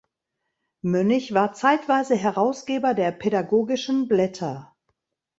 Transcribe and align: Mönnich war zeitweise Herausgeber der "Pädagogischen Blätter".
Mönnich 0.81 1.35
war 1.35 1.53
zeitweise 1.53 2.15
Herausgeber 2.15 2.95
der 2.95 3.11
"Pädagogischen 3.11 4.07
Blätter". 4.07 4.75